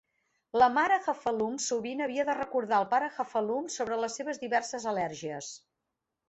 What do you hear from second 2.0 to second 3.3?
havia de recordar al pare